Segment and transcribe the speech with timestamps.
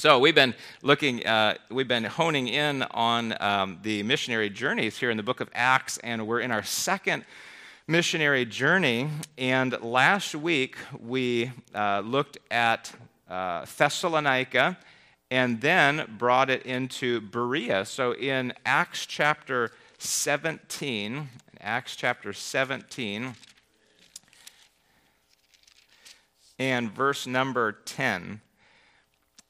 [0.00, 5.10] So we've been looking, uh, we've been honing in on um, the missionary journeys here
[5.10, 7.24] in the book of Acts, and we're in our second
[7.88, 9.08] missionary journey.
[9.36, 12.92] And last week we uh, looked at
[13.28, 14.78] uh, Thessalonica
[15.32, 17.84] and then brought it into Berea.
[17.84, 21.28] So in Acts chapter 17,
[21.60, 23.34] Acts chapter 17,
[26.60, 28.42] and verse number 10.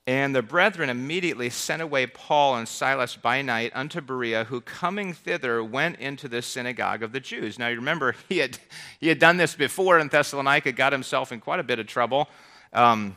[0.09, 5.13] And the brethren immediately sent away Paul and Silas by night unto Berea, who coming
[5.13, 7.59] thither went into the synagogue of the Jews.
[7.59, 8.59] Now you remember he had,
[9.01, 12.27] he had done this before in Thessalonica, got himself in quite a bit of trouble.
[12.73, 13.17] Um,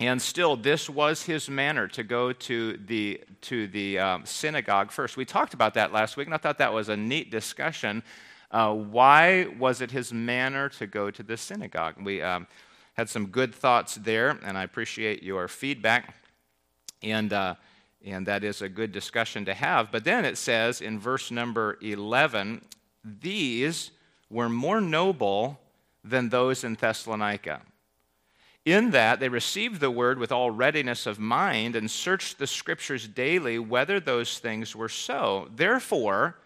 [0.00, 5.18] and still, this was his manner to go to the, to the um, synagogue first.
[5.18, 8.02] We talked about that last week, and I thought that was a neat discussion.
[8.50, 11.96] Uh, why was it his manner to go to the synagogue?
[12.02, 12.46] We um,
[12.94, 16.14] had some good thoughts there, and I appreciate your feedback.
[17.04, 17.54] And, uh,
[18.04, 19.92] and that is a good discussion to have.
[19.92, 22.62] But then it says in verse number 11,
[23.04, 23.90] these
[24.30, 25.60] were more noble
[26.02, 27.60] than those in Thessalonica.
[28.64, 33.06] In that they received the word with all readiness of mind and searched the scriptures
[33.06, 35.50] daily whether those things were so.
[35.54, 36.36] Therefore,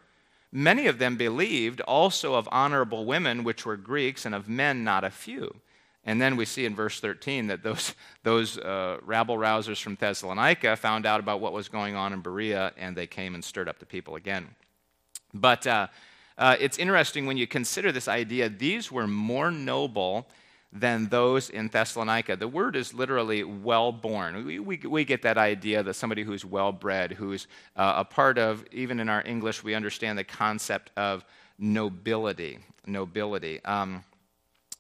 [0.51, 5.05] many of them believed, also of honorable women, which were Greeks, and of men not
[5.05, 5.61] a few.
[6.09, 10.75] And then we see in verse 13 that those, those uh, rabble rousers from Thessalonica
[10.77, 13.79] found out about what was going on in Berea and they came and stirred up
[13.79, 14.49] the people again.
[15.35, 15.89] But uh,
[16.39, 20.27] uh, it's interesting when you consider this idea, these were more noble
[20.73, 22.37] than those in Thessalonica.
[22.37, 24.47] The word is literally well born.
[24.47, 28.39] We, we, we, get that idea that somebody who's well bred, who's uh, a part
[28.39, 31.23] of, even in our English, we understand the concept of
[31.59, 32.61] nobility.
[32.87, 33.63] Nobility.
[33.67, 34.05] Um,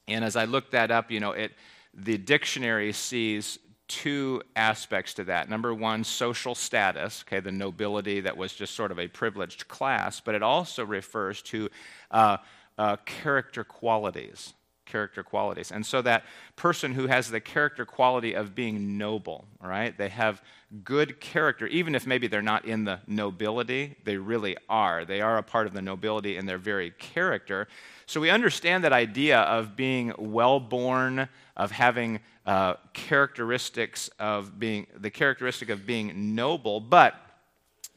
[0.09, 1.53] and as I looked that up, you know, it,
[1.95, 5.48] the dictionary sees two aspects to that.
[5.48, 10.20] Number one, social status, okay, the nobility that was just sort of a privileged class,
[10.20, 11.69] but it also refers to
[12.11, 12.36] uh,
[12.77, 14.52] uh, character qualities.
[14.88, 15.70] Character qualities.
[15.70, 16.24] And so that
[16.56, 20.42] person who has the character quality of being noble, right, they have
[20.82, 25.04] good character, even if maybe they're not in the nobility, they really are.
[25.04, 27.68] They are a part of the nobility in their very character.
[28.06, 34.86] So we understand that idea of being well born, of having uh, characteristics of being,
[34.96, 37.14] the characteristic of being noble, but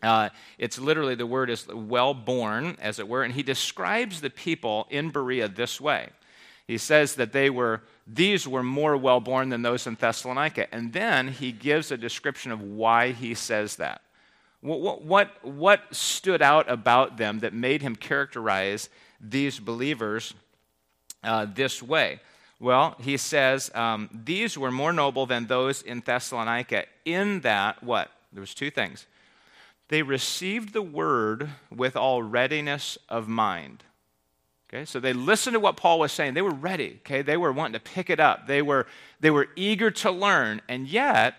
[0.04, 4.30] uh, it's literally the word is well born, as it were, and he describes the
[4.30, 6.10] people in Berea this way.
[6.68, 10.74] He says that they were, these were more well born than those in Thessalonica.
[10.74, 14.02] And then he gives a description of why he says that.
[14.62, 18.90] What, what, what stood out about them that made him characterize
[19.20, 20.34] these believers
[21.24, 22.20] uh, this way?
[22.60, 28.12] Well, he says, um, these were more noble than those in Thessalonica, in that, what?
[28.32, 29.08] There was two things.
[29.88, 33.84] They received the word with all readiness of mind.
[34.74, 36.34] Okay, so they listened to what Paul was saying.
[36.34, 37.00] They were ready.
[37.02, 38.48] Okay, they were wanting to pick it up.
[38.48, 38.88] They were,
[39.20, 40.62] they were eager to learn.
[40.70, 41.36] And yet,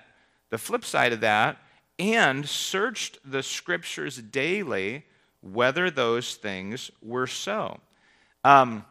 [0.51, 1.57] the flip side of that,
[1.99, 5.05] and searched the scriptures daily
[5.41, 7.81] whether those things were so.
[8.45, 8.85] Um,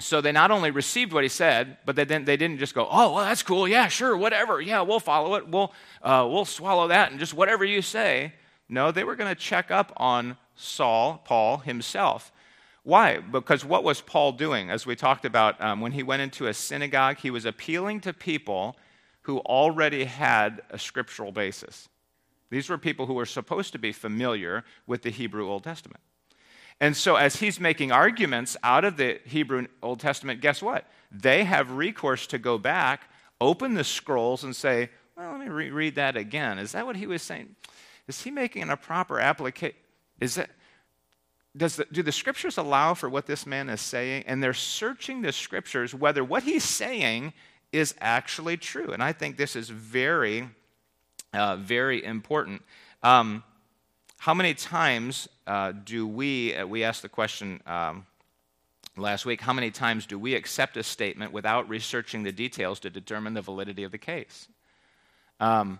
[0.00, 2.88] so they not only received what he said, but they didn't, they didn't just go,
[2.90, 3.68] oh, well, that's cool.
[3.68, 4.60] Yeah, sure, whatever.
[4.60, 5.46] Yeah, we'll follow it.
[5.46, 8.32] We'll, uh, we'll swallow that and just whatever you say.
[8.68, 12.32] No, they were going to check up on Saul, Paul himself.
[12.82, 13.18] Why?
[13.18, 14.70] Because what was Paul doing?
[14.70, 18.12] As we talked about, um, when he went into a synagogue, he was appealing to
[18.12, 18.76] people
[19.22, 21.88] who already had a scriptural basis.
[22.50, 26.00] These were people who were supposed to be familiar with the Hebrew Old Testament.
[26.80, 30.86] And so, as he's making arguments out of the Hebrew Old Testament, guess what?
[31.12, 33.02] They have recourse to go back,
[33.40, 36.58] open the scrolls, and say, well, let me reread that again.
[36.58, 37.54] Is that what he was saying?
[38.08, 39.76] Is he making a proper application?
[40.18, 40.50] Is that.
[41.56, 44.24] Does the, do the scriptures allow for what this man is saying?
[44.26, 47.32] And they're searching the scriptures whether what he's saying
[47.72, 48.92] is actually true.
[48.92, 50.48] And I think this is very
[51.32, 52.62] uh, very important.
[53.02, 53.42] Um,
[54.18, 58.06] how many times uh, do we, uh, we asked the question um,
[58.96, 62.90] last week, how many times do we accept a statement without researching the details to
[62.90, 64.48] determine the validity of the case?
[65.38, 65.78] Um,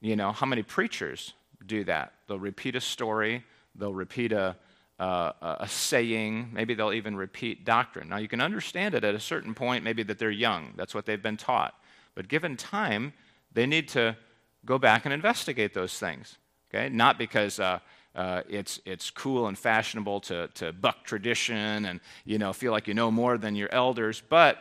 [0.00, 1.34] you know, how many preachers
[1.64, 2.14] do that?
[2.26, 3.44] They'll repeat a story,
[3.76, 4.56] they'll repeat a,
[5.02, 8.08] uh, a saying, maybe they'll even repeat doctrine.
[8.08, 11.06] Now, you can understand it at a certain point, maybe that they're young, that's what
[11.06, 11.74] they've been taught.
[12.14, 13.12] But given time,
[13.52, 14.16] they need to
[14.64, 16.38] go back and investigate those things.
[16.72, 16.88] Okay?
[16.88, 17.80] Not because uh,
[18.14, 22.86] uh, it's, it's cool and fashionable to, to buck tradition and you know, feel like
[22.86, 24.58] you know more than your elders, but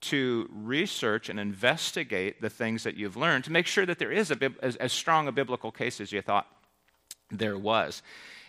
[0.00, 4.30] to research and investigate the things that you've learned to make sure that there is
[4.30, 6.46] a, as, as strong a biblical case as you thought
[7.30, 8.02] there was.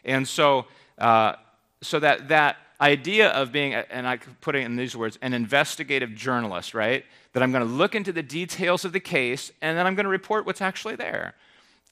[0.07, 0.65] And so,
[0.97, 1.33] uh,
[1.81, 6.15] so that, that idea of being, and I put it in these words, an investigative
[6.15, 7.05] journalist, right?
[7.33, 10.05] That I'm going to look into the details of the case and then I'm going
[10.05, 11.35] to report what's actually there.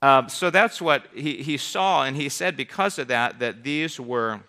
[0.01, 3.99] Uh, so that's what he, he saw, and he said because of that, that these
[3.99, 4.41] were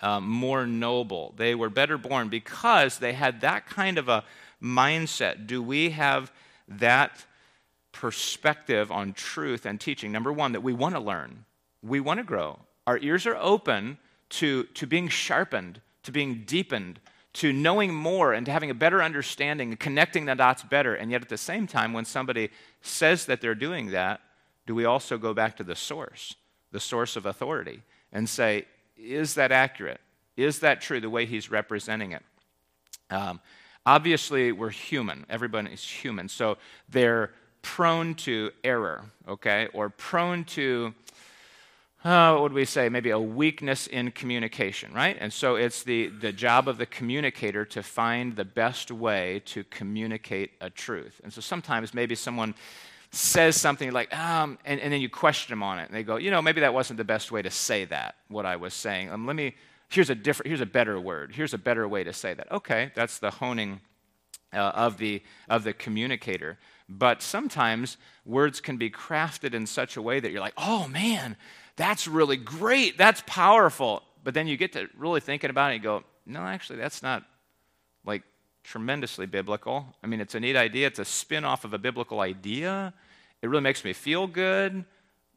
[0.00, 1.34] um, more noble.
[1.36, 4.24] They were better born because they had that kind of a
[4.62, 5.46] mindset.
[5.46, 6.32] Do we have
[6.68, 7.24] that
[7.92, 10.12] perspective on truth and teaching?
[10.12, 11.44] Number one, that we want to learn,
[11.82, 12.58] we want to grow.
[12.90, 13.98] Our ears are open
[14.30, 16.98] to, to being sharpened, to being deepened,
[17.34, 20.96] to knowing more and to having a better understanding and connecting the dots better.
[20.96, 22.50] And yet, at the same time, when somebody
[22.82, 24.22] says that they're doing that,
[24.66, 26.34] do we also go back to the source,
[26.72, 27.82] the source of authority,
[28.12, 28.64] and say,
[28.96, 30.00] is that accurate?
[30.36, 32.24] Is that true the way he's representing it?
[33.08, 33.38] Um,
[33.86, 35.26] obviously, we're human.
[35.30, 36.28] Everybody is human.
[36.28, 36.58] So
[36.88, 37.30] they're
[37.62, 40.92] prone to error, okay, or prone to,
[42.04, 45.16] uh, what would we say, maybe a weakness in communication, right?
[45.20, 49.64] And so it's the, the job of the communicator to find the best way to
[49.64, 51.20] communicate a truth.
[51.22, 52.54] And so sometimes maybe someone
[53.10, 56.16] says something like, um, and, and then you question them on it, and they go,
[56.16, 59.10] you know, maybe that wasn't the best way to say that, what I was saying.
[59.10, 59.54] Um, let me,
[59.88, 61.32] here's a different, here's a better word.
[61.34, 62.50] Here's a better way to say that.
[62.50, 63.80] Okay, that's the honing
[64.54, 66.58] uh, of, the, of the communicator.
[66.88, 71.36] But sometimes words can be crafted in such a way that you're like, oh man,
[71.76, 74.02] that's really great, that's powerful.
[74.22, 77.24] But then you get to really thinking about it and go, no, actually, that's not
[78.04, 78.22] like
[78.64, 79.86] tremendously biblical.
[80.02, 82.92] I mean, it's a neat idea, it's a spin off of a biblical idea.
[83.42, 84.84] It really makes me feel good,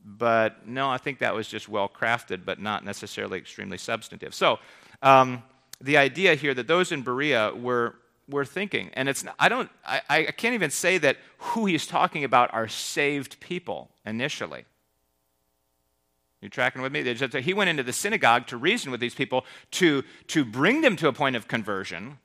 [0.04, 4.34] but no, I think that was just well crafted, but not necessarily extremely substantive.
[4.34, 4.60] So,
[5.02, 5.44] um,
[5.82, 7.96] the idea here that those in Berea were
[8.30, 12.24] were thinking, and it's I don't I, I can't even say that who he's talking
[12.24, 14.66] about are saved people initially.
[16.44, 17.04] You tracking with me?
[17.42, 21.08] He went into the synagogue to reason with these people to, to bring them to
[21.08, 22.20] a point of conversion.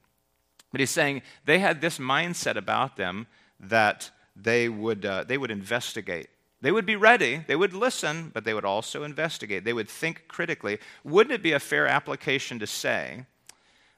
[0.72, 3.28] But he's saying they had this mindset about them
[3.60, 6.30] that they would, uh, they would investigate.
[6.60, 9.62] They would be ready, they would listen, but they would also investigate.
[9.62, 10.78] They would think critically.
[11.04, 13.24] Wouldn't it be a fair application to say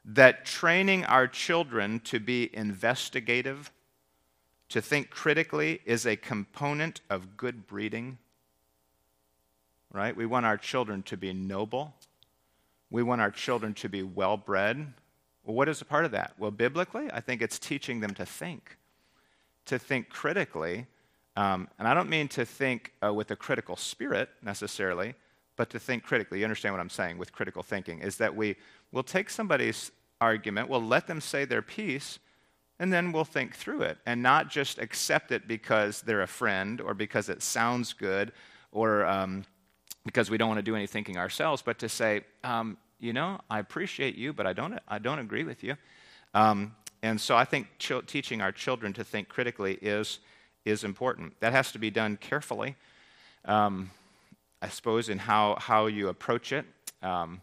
[0.04, 3.70] that training our children to be investigative,
[4.68, 8.18] to think critically, is a component of good breeding?
[9.92, 10.16] Right?
[10.16, 11.94] We want our children to be noble.
[12.90, 14.92] We want our children to be well bred.
[15.44, 16.34] Well, what is a part of that?
[16.38, 18.76] Well, biblically, I think it's teaching them to think,
[19.66, 20.86] to think critically.
[21.36, 25.14] Um, and I don't mean to think uh, with a critical spirit necessarily,
[25.56, 26.38] but to think critically.
[26.40, 28.00] You understand what I'm saying with critical thinking?
[28.00, 28.56] Is that we
[28.92, 29.90] will take somebody's
[30.20, 32.18] argument, we'll let them say their piece,
[32.78, 36.80] and then we'll think through it and not just accept it because they're a friend
[36.80, 38.32] or because it sounds good
[38.72, 39.44] or um,
[40.04, 43.40] because we don't want to do any thinking ourselves, but to say, um, you know,
[43.50, 45.76] I appreciate you, but I don't, I don't agree with you.
[46.34, 50.18] Um, and so I think ch- teaching our children to think critically is,
[50.64, 51.38] is important.
[51.40, 52.76] That has to be done carefully,
[53.44, 53.90] um,
[54.60, 56.66] I suppose, in how, how you approach it,
[57.02, 57.40] um,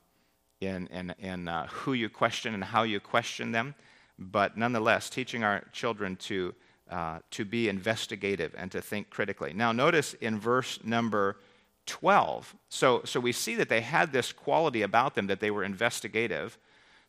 [0.61, 3.75] in, in, in uh, who you question and how you question them.
[4.19, 6.53] But nonetheless, teaching our children to,
[6.89, 9.53] uh, to be investigative and to think critically.
[9.53, 11.37] Now, notice in verse number
[11.87, 12.55] 12.
[12.69, 16.57] So, so we see that they had this quality about them that they were investigative.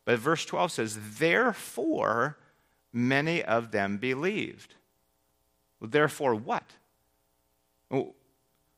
[0.05, 2.37] But verse 12 says, Therefore,
[2.91, 4.73] many of them believed.
[5.81, 6.63] Therefore, what?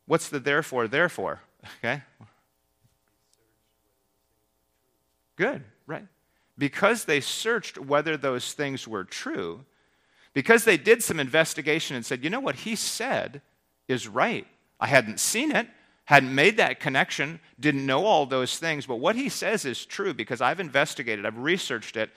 [0.05, 1.41] What's the therefore, therefore?
[1.79, 2.01] Okay?
[5.35, 6.05] Good, right?
[6.57, 9.65] Because they searched whether those things were true,
[10.33, 13.41] because they did some investigation and said, you know what he said
[13.87, 14.47] is right.
[14.79, 15.67] I hadn't seen it,
[16.11, 20.13] hadn't made that connection, didn't know all those things, but what he says is true
[20.13, 22.09] because I've investigated, I've researched it,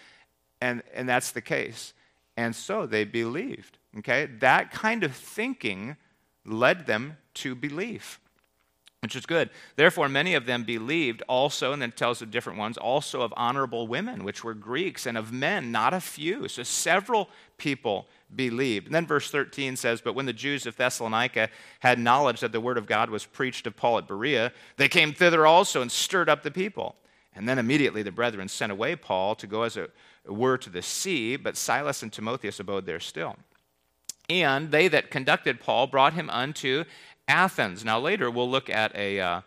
[0.60, 1.92] and, and that's the case.
[2.36, 3.78] And so they believed.
[3.98, 4.26] Okay?
[4.40, 5.96] That kind of thinking
[6.44, 8.18] led them to belief,
[9.00, 9.48] which is good.
[9.76, 13.32] Therefore, many of them believed also, and then it tells the different ones, also of
[13.36, 16.48] honorable women, which were Greeks, and of men, not a few.
[16.48, 18.87] So several people believed.
[18.87, 21.49] And then verse 13 says, But when the Jews of Thessalonica
[21.81, 25.12] had knowledge that the word of God was preached of Paul at Berea, they came
[25.12, 26.97] thither also and stirred up the people.
[27.35, 29.93] And then immediately the brethren sent away Paul to go as it
[30.26, 33.37] were to the sea, but Silas and Timotheus abode there still.
[34.31, 36.85] And they that conducted Paul brought him unto
[37.28, 37.85] Athens.
[37.85, 39.40] Now, later we'll look at a, uh,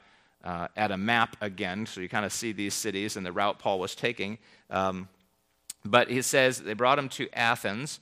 [0.43, 3.57] uh, at a map again, so you kind of see these cities and the route
[3.57, 4.37] Paul was taking.
[4.69, 5.09] Um,
[5.85, 7.99] But he says they brought him to Athens.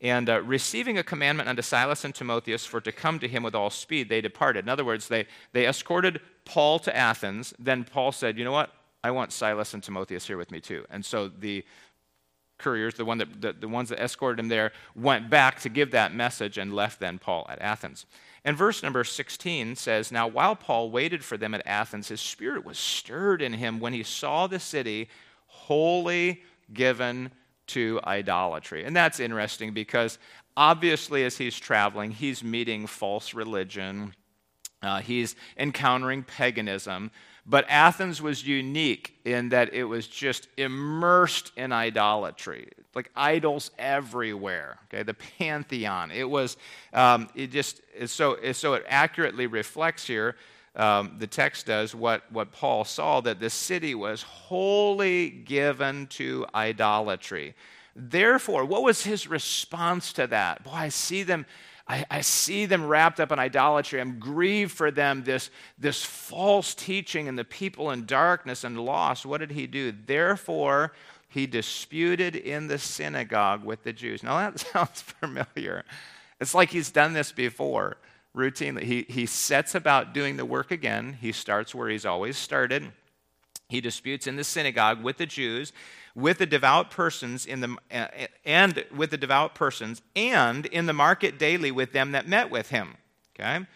[0.00, 3.54] And uh, receiving a commandment unto Silas and Timotheus for to come to him with
[3.54, 4.64] all speed, they departed.
[4.64, 7.54] In other words, they, they escorted Paul to Athens.
[7.58, 8.70] Then Paul said, You know what?
[9.02, 10.84] I want Silas and Timotheus here with me too.
[10.90, 11.64] And so the
[12.58, 15.90] couriers, the, one that, the, the ones that escorted him there, went back to give
[15.90, 18.06] that message and left then Paul at Athens.
[18.44, 22.64] And verse number 16 says, Now while Paul waited for them at Athens, his spirit
[22.64, 25.08] was stirred in him when he saw the city
[25.46, 27.30] wholly given
[27.68, 28.84] to idolatry.
[28.84, 30.18] And that's interesting because
[30.56, 34.14] obviously, as he's traveling, he's meeting false religion,
[34.82, 37.10] uh, he's encountering paganism.
[37.46, 44.78] But Athens was unique in that it was just immersed in idolatry, like idols everywhere.
[44.84, 46.10] Okay, the pantheon.
[46.10, 46.56] It was.
[46.94, 50.36] Um, it just so so it accurately reflects here.
[50.76, 56.46] Um, the text does what what Paul saw that the city was wholly given to
[56.54, 57.54] idolatry.
[57.94, 60.64] Therefore, what was his response to that?
[60.64, 61.46] Boy, I see them
[61.86, 64.00] I, I, see them wrapped up in idolatry.
[64.00, 69.26] I'm grieved for them, this, this false teaching and the people in darkness and loss.
[69.26, 69.92] What did he do?
[69.92, 70.92] Therefore,
[71.28, 74.22] he disputed in the synagogue with the Jews.
[74.22, 75.84] Now, that sounds familiar.
[76.40, 77.98] It's like he's done this before
[78.34, 78.82] routinely.
[78.82, 81.18] He, he sets about doing the work again.
[81.20, 82.92] He starts where he's always started.
[83.68, 85.72] He disputes in the synagogue with the Jews
[86.14, 90.92] with the devout persons in the eh, and with the devout persons and in the
[90.92, 92.96] market daily with them that met with him
[93.34, 93.66] okay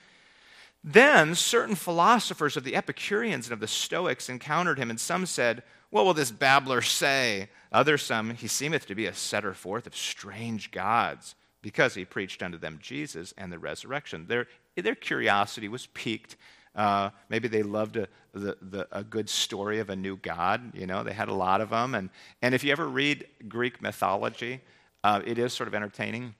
[0.85, 5.63] then certain philosophers of the epicureans and of the stoics encountered him and some said
[5.91, 9.97] what will this babbler say others some he seemeth to be a setter forth of
[9.97, 11.35] strange gods
[11.69, 14.47] because he preached unto them jesus and the resurrection their,
[14.77, 16.37] their curiosity was piqued
[16.79, 20.73] uh, maybe they loved a, the, the, a good story of a new God.
[20.75, 21.97] You know, they had a lot of them.
[21.97, 22.09] And,
[22.41, 24.61] and if you ever read Greek mythology,
[25.03, 26.37] uh, it is sort of entertaining.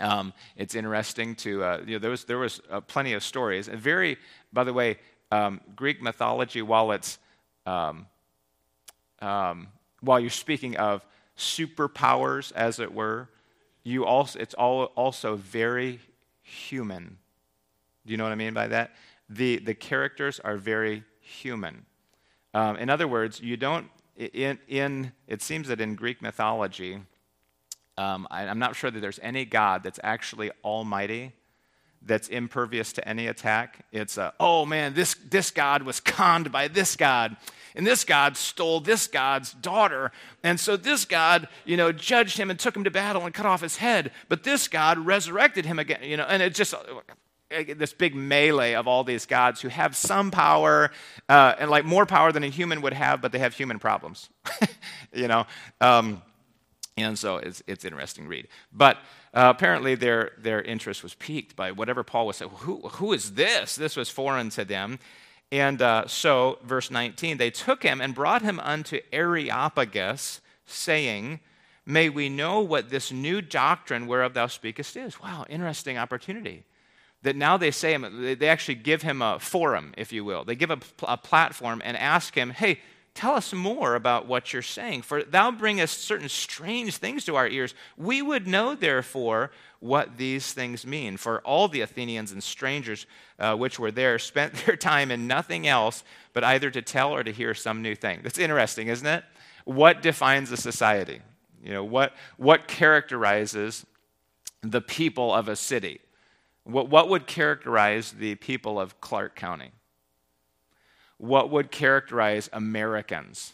[0.00, 3.68] Um, it's interesting to, uh, you know, there was, there was uh, plenty of stories.
[3.68, 4.18] And very,
[4.52, 4.98] by the way,
[5.30, 7.18] um, Greek mythology, while it's,
[7.64, 8.06] um,
[9.20, 9.68] um
[10.00, 11.06] while you're speaking of
[11.38, 13.28] superpowers, as it were,
[13.84, 16.00] you also, it's all, also very
[16.42, 17.18] human.
[18.06, 18.92] Do you know what I mean by that?
[19.34, 21.86] the, the characters are very human.
[22.54, 27.00] Um, in other words, you don't, in, in, it seems that in Greek mythology,
[27.96, 31.32] um, I, I'm not sure that there's any God that's actually almighty,
[32.02, 33.86] that's impervious to any attack.
[33.92, 37.36] It's, a, oh man, this, this God was conned by this God
[37.74, 40.12] and this God stole this God's daughter.
[40.42, 43.46] And so this God, you know, judged him and took him to battle and cut
[43.46, 44.10] off his head.
[44.28, 46.74] But this God resurrected him again, you know, and it just,
[47.50, 50.90] this big melee of all these gods who have some power
[51.28, 54.30] uh, and like more power than a human would have, but they have human problems,
[55.12, 55.46] you know.
[55.80, 56.22] Um,
[56.96, 58.48] and so it's, it's interesting to read.
[58.72, 58.98] But
[59.34, 62.50] uh, apparently their, their interest was piqued by whatever Paul was saying.
[62.50, 63.76] Who, who is this?
[63.76, 64.98] This was foreign to them.
[65.52, 71.40] And uh, so, verse 19, they took him and brought him unto Areopagus, saying,
[71.84, 75.20] May we know what this new doctrine whereof thou speakest is.
[75.20, 76.64] Wow, interesting opportunity
[77.22, 80.44] that now they say they actually give him a forum, if you will.
[80.44, 82.80] They give a, a platform and ask him, hey,
[83.14, 85.02] tell us more about what you're saying.
[85.02, 87.74] For thou bringest certain strange things to our ears.
[87.96, 89.50] We would know, therefore,
[89.80, 91.16] what these things mean.
[91.16, 93.06] For all the Athenians and strangers
[93.38, 97.22] uh, which were there spent their time in nothing else but either to tell or
[97.22, 98.20] to hear some new thing.
[98.22, 99.24] That's interesting, isn't it?
[99.64, 101.20] What defines a society?
[101.62, 103.86] You know, what, what characterizes
[104.62, 106.00] the people of a city?
[106.64, 109.70] What, what would characterize the people of Clark County?
[111.22, 113.52] What would characterize Americans?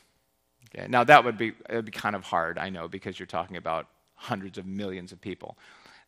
[0.74, 3.58] Okay, now, that would be, would be kind of hard, I know, because you're talking
[3.58, 5.58] about hundreds of millions of people.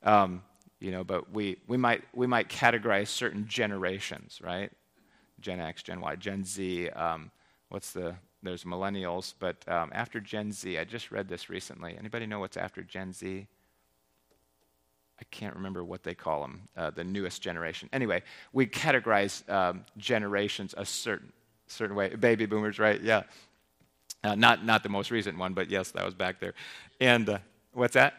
[0.02, 0.42] Um,
[0.78, 4.72] you know, but we, we, might, we might categorize certain generations, right?
[5.42, 6.88] Gen X, Gen Y, Gen Z.
[6.88, 7.30] Um,
[7.68, 11.94] what's the, there's millennials, but um, after Gen Z, I just read this recently.
[11.98, 13.46] Anybody know what's after Gen Z?
[15.20, 17.90] I can't remember what they call them, uh, the newest generation.
[17.92, 18.22] Anyway,
[18.54, 21.30] we categorize um, generations a certain
[21.70, 22.14] certain way.
[22.14, 23.00] Baby boomers, right?
[23.00, 23.22] Yeah.
[24.22, 26.54] Uh, not not the most recent one, but yes, that was back there.
[27.00, 27.38] And uh,
[27.72, 28.14] what's that?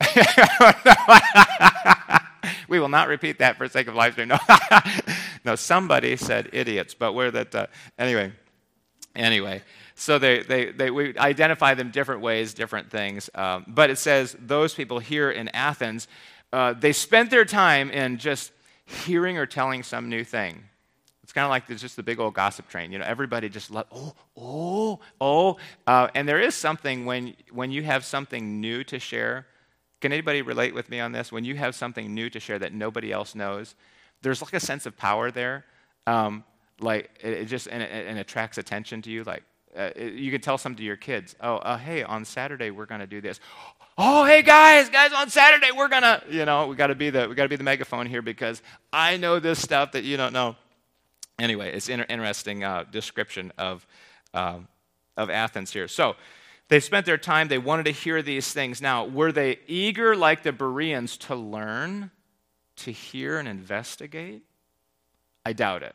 [2.68, 4.28] we will not repeat that for sake of live stream.
[4.28, 4.38] No,
[5.44, 5.56] no.
[5.56, 7.54] Somebody said idiots, but we're that.
[7.54, 7.66] Uh,
[7.98, 8.32] anyway,
[9.14, 9.62] anyway.
[9.94, 13.30] So they, they, they, we identify them different ways, different things.
[13.34, 16.08] Um, but it says those people here in Athens,
[16.52, 18.52] uh, they spent their time in just
[18.84, 20.64] hearing or telling some new thing.
[21.22, 22.90] It's kind of like there's just the big old gossip train.
[22.90, 25.56] You know, everybody just love, oh, oh, oh.
[25.86, 29.46] Uh, and there is something when, when you have something new to share.
[30.00, 31.30] Can anybody relate with me on this?
[31.30, 33.76] When you have something new to share that nobody else knows,
[34.22, 35.64] there's like a sense of power there.
[36.08, 36.42] Um,
[36.80, 39.22] like, it, it just, and it, it, attracts attention to you.
[39.22, 39.44] Like,
[39.76, 41.36] uh, it, you can tell something to your kids.
[41.40, 43.38] Oh, uh, hey, on Saturday we're going to do this.
[43.96, 47.10] Oh, hey guys, guys, on Saturday we're going to, you know, we got to be
[47.10, 48.60] the, we got to be the megaphone here because
[48.92, 50.56] I know this stuff that you don't know
[51.42, 53.86] anyway, it's an interesting uh, description of,
[54.32, 54.58] uh,
[55.16, 55.88] of Athens here.
[55.88, 56.16] So
[56.68, 58.80] they spent their time, they wanted to hear these things.
[58.80, 62.10] Now, were they eager like the Bereans to learn,
[62.76, 64.42] to hear, and investigate?
[65.44, 65.94] I doubt it.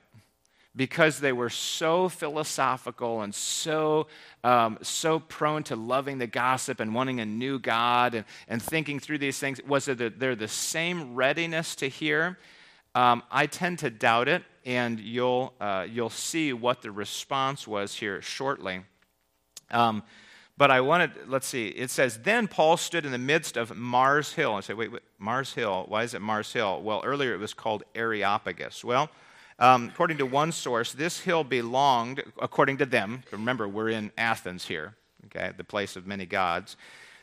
[0.75, 4.05] Because they were so philosophical and so,
[4.43, 8.99] um, so prone to loving the gossip and wanting a new God and, and thinking
[8.99, 12.37] through these things, was it that they're the same readiness to hear?
[12.93, 17.95] Um, I tend to doubt it and you'll, uh, you'll see what the response was
[17.95, 18.81] here shortly.
[19.71, 20.03] Um,
[20.57, 24.33] but I wanted, let's see, it says, Then Paul stood in the midst of Mars
[24.33, 24.55] Hill.
[24.55, 26.81] I say, wait, wait, Mars Hill, why is it Mars Hill?
[26.81, 28.83] Well, earlier it was called Areopagus.
[28.83, 29.09] Well,
[29.57, 34.65] um, according to one source, this hill belonged, according to them, remember, we're in Athens
[34.65, 34.95] here,
[35.27, 36.75] okay, the place of many gods.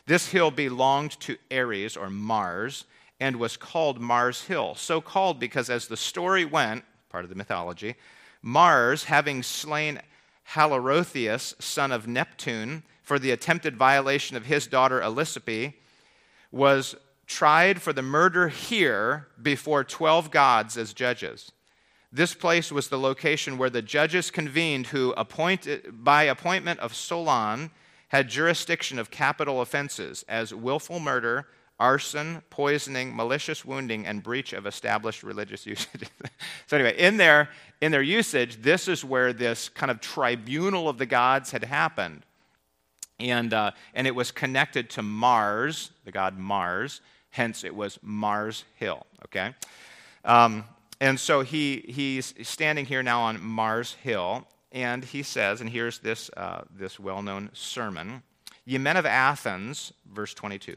[0.07, 2.85] This hill belonged to Ares or Mars
[3.19, 4.73] and was called Mars Hill.
[4.75, 6.83] So called because as the story went,
[7.15, 7.95] part of the mythology.
[8.41, 10.01] Mars, having slain
[10.49, 15.75] Halirrhothius, son of Neptune, for the attempted violation of his daughter Elisippe,
[16.51, 16.93] was
[17.25, 21.53] tried for the murder here before 12 gods as judges.
[22.11, 27.71] This place was the location where the judges convened, who, appointed, by appointment of Solon,
[28.09, 31.47] had jurisdiction of capital offenses as willful murder,
[31.79, 36.09] arson, poisoning, malicious wounding, and breach of established religious usage.
[36.67, 37.49] so, anyway, in their,
[37.81, 42.23] in their usage, this is where this kind of tribunal of the gods had happened.
[43.19, 48.65] And, uh, and it was connected to Mars, the god Mars, hence it was Mars
[48.75, 49.53] Hill, okay?
[50.25, 50.65] Um,
[50.99, 55.99] and so he, he's standing here now on Mars Hill, and he says, and here's
[55.99, 58.23] this, uh, this well known sermon
[58.67, 60.75] Ye men of Athens, verse 22.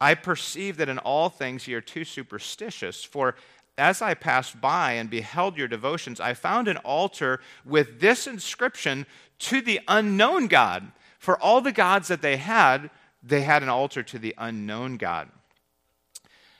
[0.00, 3.04] I perceive that in all things ye are too superstitious.
[3.04, 3.36] For
[3.76, 9.06] as I passed by and beheld your devotions, I found an altar with this inscription
[9.40, 10.92] to the unknown God.
[11.18, 12.90] For all the gods that they had,
[13.22, 15.30] they had an altar to the unknown God.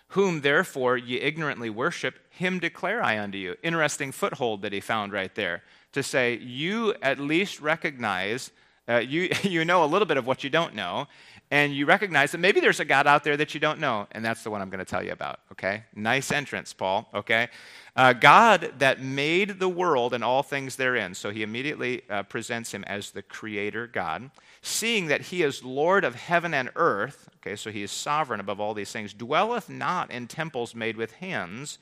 [0.09, 3.57] Whom therefore ye ignorantly worship, him declare I unto you.
[3.63, 8.51] Interesting foothold that he found right there to say, you at least recognize,
[8.89, 11.07] uh, you, you know a little bit of what you don't know,
[11.51, 14.25] and you recognize that maybe there's a God out there that you don't know, and
[14.25, 15.85] that's the one I'm going to tell you about, okay?
[15.95, 17.49] Nice entrance, Paul, okay?
[17.95, 21.15] Uh, God that made the world and all things therein.
[21.15, 24.31] So he immediately uh, presents him as the creator God,
[24.63, 28.59] seeing that he is Lord of heaven and earth, okay, so he is sovereign above
[28.59, 31.79] all these things, dwelleth not in temples made with hands,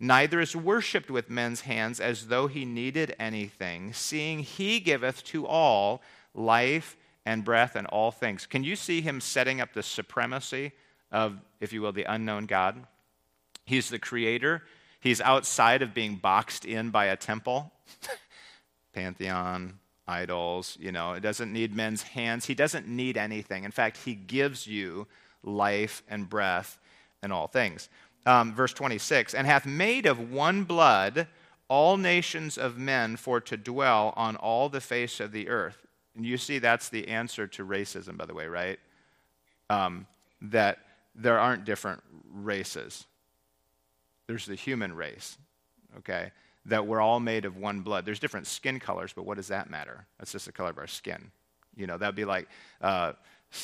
[0.00, 5.46] neither is worshipped with men's hands as though he needed anything, seeing he giveth to
[5.46, 6.02] all
[6.34, 8.46] life and breath and all things.
[8.46, 10.72] Can you see him setting up the supremacy
[11.10, 12.86] of, if you will, the unknown God?
[13.64, 14.62] He's the creator.
[15.00, 17.72] He's outside of being boxed in by a temple,
[18.92, 20.76] pantheon, idols.
[20.80, 22.46] You know, it doesn't need men's hands.
[22.46, 23.64] He doesn't need anything.
[23.64, 25.06] In fact, he gives you
[25.42, 26.78] life and breath
[27.22, 27.88] and all things.
[28.24, 31.26] Um, verse 26 and hath made of one blood
[31.66, 35.86] all nations of men for to dwell on all the face of the earth.
[36.16, 38.78] And you see that's the answer to racism, by the way, right?
[39.70, 40.06] Um,
[40.42, 40.78] that
[41.14, 43.06] there aren't different races.
[44.26, 45.38] There's the human race,
[45.98, 46.32] okay?
[46.66, 48.04] That we're all made of one blood.
[48.04, 50.06] There's different skin colors, but what does that matter?
[50.18, 51.30] That's just the color of our skin.
[51.76, 52.48] You know, that'd be like,
[52.80, 53.12] uh,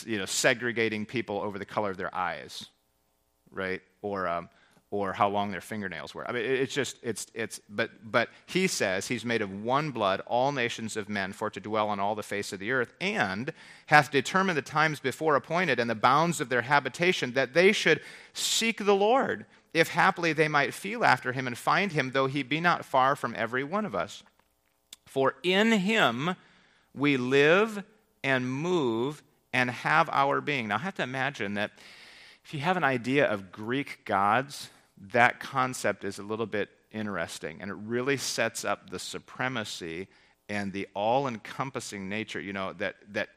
[0.05, 2.67] you know, segregating people over the color of their eyes,
[3.51, 3.81] right?
[4.03, 4.49] Or, um,
[4.91, 6.27] or how long their fingernails were.
[6.29, 10.23] I mean, it's just, it's, it's, but, but he says he's made of one blood
[10.27, 13.53] all nations of men for to dwell on all the face of the earth, and
[13.87, 18.01] hath determined the times before appointed and the bounds of their habitation, that they should
[18.33, 22.43] seek the Lord, if haply they might feel after him and find him, though he
[22.43, 24.23] be not far from every one of us.
[25.07, 26.35] For in him
[26.95, 27.85] we live
[28.25, 29.23] and move
[29.53, 30.69] and have our being.
[30.69, 31.73] Now, I have to imagine that
[32.45, 34.71] if you have an idea of Greek gods,
[35.13, 40.09] that concept is a little bit interesting and it really sets up the supremacy
[40.49, 43.29] and the all encompassing nature, you know, that, that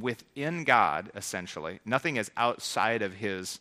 [0.00, 3.60] within God, essentially, nothing is outside of his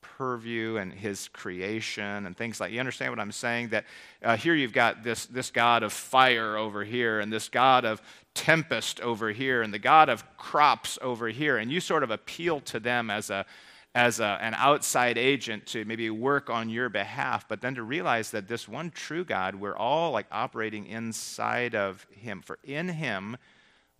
[0.00, 3.68] purview and his creation and things like you understand what i'm saying?
[3.70, 3.84] That
[4.22, 8.02] uh, here you've got this, this god of fire over here and this god of
[8.34, 12.60] tempest over here and the god of crops over here and you sort of appeal
[12.60, 13.46] to them as a
[13.94, 18.30] as a, an outside agent to maybe work on your behalf but then to realize
[18.30, 23.36] that this one true god we're all like operating inside of him for in him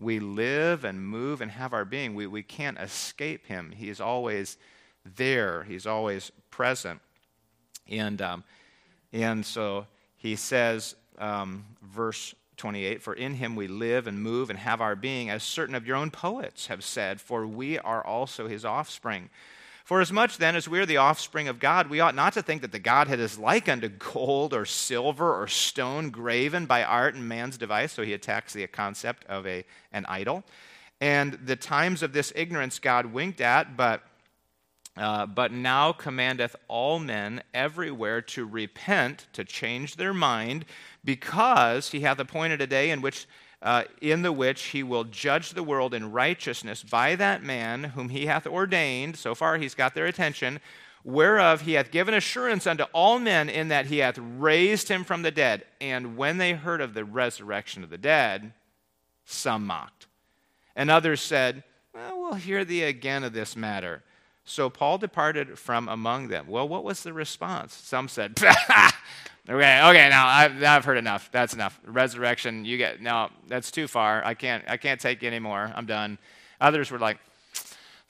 [0.02, 2.14] we live and move and have our being.
[2.14, 3.72] We, we can't escape him.
[3.74, 4.58] He is always
[5.16, 7.00] there, he's always present.
[7.88, 8.44] And, um,
[9.12, 14.58] and so he says, um, verse 28 For in him we live and move and
[14.58, 18.48] have our being, as certain of your own poets have said, for we are also
[18.48, 19.30] his offspring.
[19.84, 22.42] For as much then as we are the offspring of God, we ought not to
[22.42, 27.14] think that the Godhead is like unto gold or silver or stone graven by art
[27.14, 27.92] and man's device.
[27.92, 30.44] So he attacks the concept of a, an idol.
[31.00, 34.04] And the times of this ignorance God winked at, but,
[34.96, 40.64] uh, but now commandeth all men everywhere to repent, to change their mind,
[41.04, 43.26] because he hath appointed a day in which
[43.62, 48.08] uh, in the which he will judge the world in righteousness by that man whom
[48.08, 49.16] he hath ordained.
[49.16, 50.60] So far, he's got their attention.
[51.04, 55.22] Whereof he hath given assurance unto all men, in that he hath raised him from
[55.22, 55.64] the dead.
[55.80, 58.52] And when they heard of the resurrection of the dead,
[59.24, 60.06] some mocked.
[60.76, 64.02] And others said, well, We'll hear thee again of this matter.
[64.42, 66.46] So Paul departed from among them.
[66.48, 67.74] Well, what was the response?
[67.74, 68.40] Some said,
[69.48, 71.28] Okay, okay, now I've, I've heard enough.
[71.32, 71.80] That's enough.
[71.84, 74.24] Resurrection, you get, no, that's too far.
[74.24, 75.72] I can't, I can't take any more.
[75.74, 76.18] I'm done.
[76.60, 77.18] Others were like,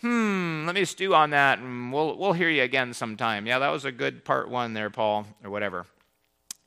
[0.03, 3.47] hmm, let me stew on that and we'll, we'll hear you again sometime.
[3.47, 5.87] Yeah, that was a good part one there, Paul, or whatever.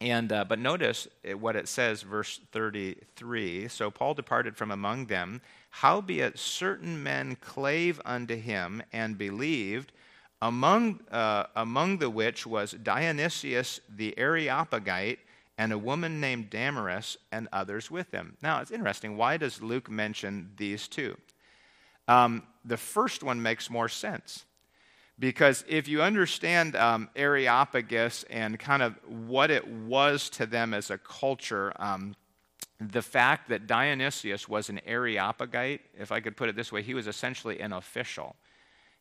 [0.01, 1.07] And, uh, but notice
[1.39, 3.67] what it says, verse 33.
[3.67, 5.41] So Paul departed from among them.
[5.69, 9.91] Howbeit certain men clave unto him and believed,
[10.41, 15.19] among, uh, among the which was Dionysius the Areopagite
[15.57, 18.37] and a woman named Damaris and others with him.
[18.41, 19.15] Now, it's interesting.
[19.15, 21.17] Why does Luke mention these two?
[22.07, 24.45] Um, the first one makes more sense.
[25.17, 30.91] Because if you understand um, Areopagus and kind of what it was to them as
[30.91, 32.15] a culture, um,
[32.81, 36.93] the fact that Dionysius was an Areopagite, if I could put it this way, he
[36.93, 38.35] was essentially an official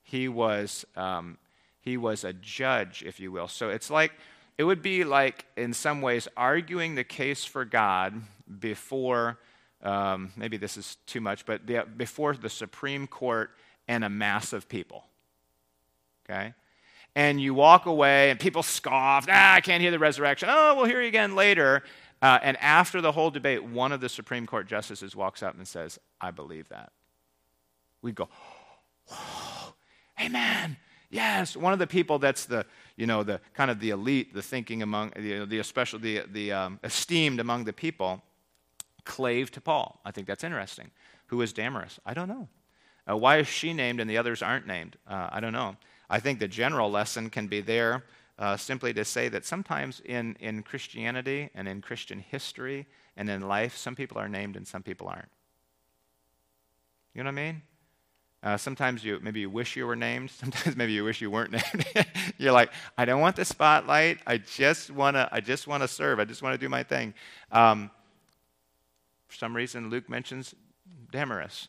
[0.04, 1.38] he was, um,
[1.80, 3.48] he was a judge, if you will.
[3.48, 4.12] So it's like,
[4.56, 8.22] it would be like, in some ways, arguing the case for God
[8.60, 9.38] before,
[9.82, 13.50] um, maybe this is too much, but the, before the Supreme Court
[13.88, 15.04] and a mass of people.
[16.24, 16.54] Okay?
[17.16, 20.48] And you walk away, and people scoff, ah, I can't hear the resurrection.
[20.50, 21.82] Oh, we'll hear you again later.
[22.20, 25.66] Uh, and after the whole debate, one of the Supreme Court justices walks up and
[25.66, 26.92] says, I believe that.
[28.02, 28.28] We go.
[30.20, 30.76] Amen.
[31.10, 31.56] Yes.
[31.56, 34.82] One of the people that's the, you know, the kind of the elite, the thinking
[34.82, 38.22] among, the, the especially the, the um, esteemed among the people,
[39.04, 40.00] clave to Paul.
[40.04, 40.90] I think that's interesting.
[41.26, 42.00] Who is Damaris?
[42.04, 42.48] I don't know.
[43.08, 44.96] Uh, why is she named and the others aren't named?
[45.06, 45.76] Uh, I don't know.
[46.08, 48.04] I think the general lesson can be there
[48.38, 53.42] uh, simply to say that sometimes in, in Christianity and in Christian history and in
[53.42, 55.28] life, some people are named and some people aren't.
[57.14, 57.62] You know what I mean?
[58.44, 60.30] Uh, sometimes you maybe you wish you were named.
[60.42, 62.06] Sometimes maybe you wish you weren't named.
[62.38, 64.18] You're like, I don't want the spotlight.
[64.26, 65.28] I just wanna.
[65.32, 66.20] I just want to serve.
[66.20, 67.14] I just want to do my thing.
[67.50, 67.90] Um,
[69.28, 70.54] for some reason, Luke mentions
[71.10, 71.68] Damaris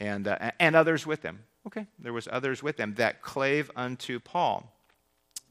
[0.00, 1.40] and uh, and others with him.
[1.66, 4.72] Okay, there was others with them that clave unto Paul.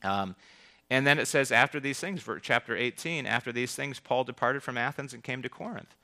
[0.01, 0.35] Um,
[0.89, 4.77] and then it says, after these things, chapter 18, after these things, Paul departed from
[4.77, 5.95] Athens and came to Corinth.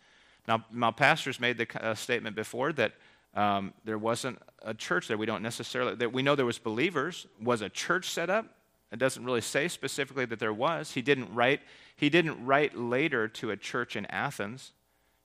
[0.47, 2.93] Now, my pastors made the uh, statement before that
[3.35, 5.17] um, there wasn't a church there.
[5.17, 7.27] We don't necessarily, that we know there was believers.
[7.41, 8.45] Was a church set up?
[8.91, 10.91] It doesn't really say specifically that there was.
[10.93, 11.61] He didn't write,
[11.95, 14.71] he didn't write later to a church in Athens.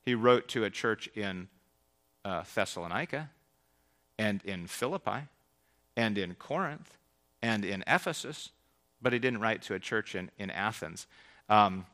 [0.03, 1.49] He wrote to a church in
[2.25, 3.31] uh, Thessalonica
[4.19, 5.29] and in Philippi
[5.97, 6.99] and in Corinth
[7.43, 8.51] and in Ephesus,
[9.01, 11.07] but he didn't write to a church in, in Athens.
[11.49, 11.87] Um,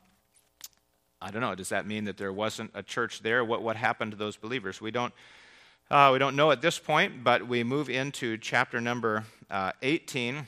[1.21, 1.55] I don't know.
[1.55, 3.45] Does that mean that there wasn't a church there?
[3.45, 4.81] What, what happened to those believers?
[4.81, 5.13] We don't,
[5.91, 10.47] uh, we don't know at this point, but we move into chapter number uh, 18.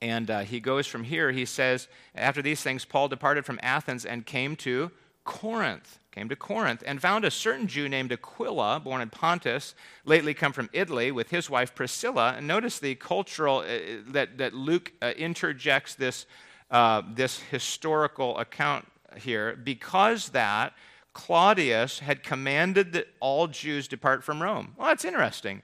[0.00, 1.30] And uh, he goes from here.
[1.30, 4.90] He says, After these things, Paul departed from Athens and came to
[5.24, 5.98] Corinth.
[6.10, 9.74] Came to Corinth and found a certain Jew named Aquila, born in Pontus,
[10.06, 12.32] lately come from Italy, with his wife Priscilla.
[12.34, 13.66] And notice the cultural uh,
[14.08, 16.24] that, that Luke uh, interjects this,
[16.70, 18.86] uh, this historical account
[19.18, 20.72] here, because that
[21.16, 24.74] Claudius had commanded that all Jews depart from Rome.
[24.76, 25.62] Well, that's interesting.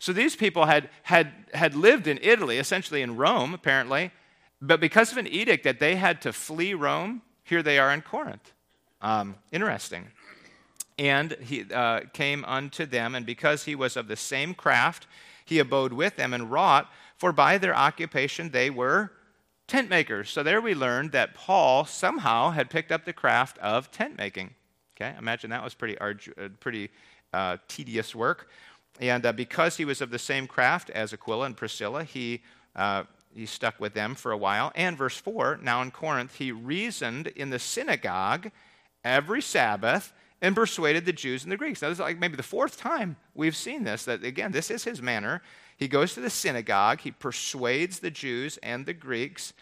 [0.00, 4.10] So these people had, had, had lived in Italy, essentially in Rome, apparently,
[4.60, 8.02] but because of an edict that they had to flee Rome, here they are in
[8.02, 8.52] Corinth.
[9.00, 10.08] Um, interesting.
[10.98, 15.06] And he uh, came unto them, and because he was of the same craft,
[15.44, 19.12] he abode with them and wrought, for by their occupation they were
[19.68, 20.28] tent makers.
[20.28, 24.56] So there we learned that Paul somehow had picked up the craft of tent making.
[24.96, 26.14] Okay, imagine that was pretty, uh,
[26.60, 26.90] pretty
[27.32, 28.50] uh, tedious work.
[29.00, 32.42] And uh, because he was of the same craft as Aquila and Priscilla, he,
[32.76, 34.70] uh, he stuck with them for a while.
[34.74, 38.50] And verse 4 now in Corinth, he reasoned in the synagogue
[39.04, 41.80] every Sabbath and persuaded the Jews and the Greeks.
[41.80, 44.84] Now, this is like maybe the fourth time we've seen this, that again, this is
[44.84, 45.40] his manner.
[45.76, 49.52] He goes to the synagogue, he persuades the Jews and the Greeks.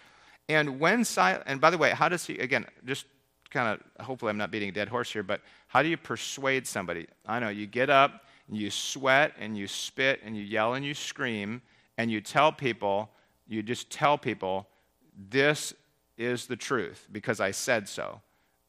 [0.48, 3.06] And when Silas, and by the way, how does he, again, just
[3.50, 6.66] kind of, hopefully I'm not beating a dead horse here, but how do you persuade
[6.66, 7.06] somebody?
[7.26, 10.84] I know, you get up, and you sweat and you spit and you yell and
[10.84, 11.62] you scream
[11.96, 13.08] and you tell people,
[13.46, 14.66] you just tell people,
[15.30, 15.72] this
[16.18, 18.20] is the truth because I said so.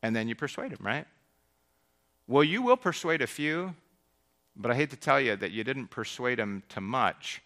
[0.03, 1.05] And then you persuade them, right?
[2.27, 3.73] Well, you will persuade a few,
[4.55, 7.41] but I hate to tell you that you didn't persuade them to much.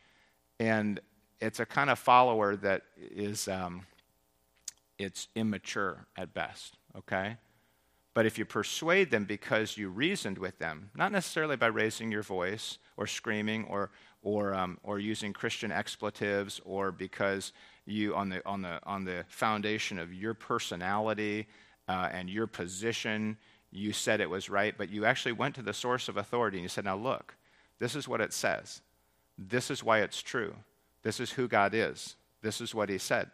[0.59, 0.99] And
[1.39, 3.81] it's a kind of follower that is, um,
[4.97, 7.37] it's immature at best, okay?
[8.13, 12.23] But if you persuade them because you reasoned with them, not necessarily by raising your
[12.23, 13.91] voice or screaming or,
[14.23, 17.51] or, um, or using Christian expletives or because
[17.85, 21.47] you, on the, on the, on the foundation of your personality
[21.89, 23.37] uh, and your position,
[23.69, 26.63] you said it was right, but you actually went to the source of authority and
[26.63, 27.35] you said, now look,
[27.79, 28.81] this is what it says.
[29.37, 30.55] This is why it's true.
[31.03, 32.15] This is who God is.
[32.41, 33.29] This is what he said.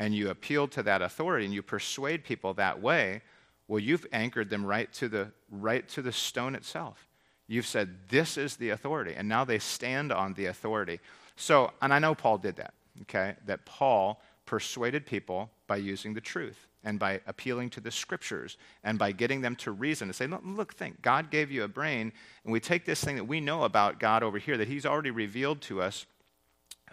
[0.00, 3.22] And you appeal to that authority and you persuade people that way
[3.70, 7.06] well, you've anchored them right to the, right to the stone itself.
[7.46, 9.14] You've said, This is the authority.
[9.16, 10.98] And now they stand on the authority.
[11.36, 13.36] So, and I know Paul did that, okay?
[13.46, 18.98] That Paul persuaded people by using the truth and by appealing to the scriptures and
[18.98, 22.12] by getting them to reason and say, look, look, think, God gave you a brain,
[22.42, 25.12] and we take this thing that we know about God over here that He's already
[25.12, 26.06] revealed to us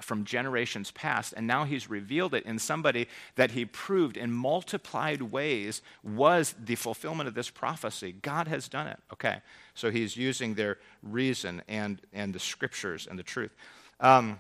[0.01, 5.21] from generations past, and now he's revealed it in somebody that he proved in multiplied
[5.21, 8.15] ways was the fulfillment of this prophecy.
[8.21, 8.99] God has done it.
[9.13, 9.37] Okay,
[9.73, 13.55] so he's using their reason and, and the scriptures and the truth.
[13.99, 14.39] Um,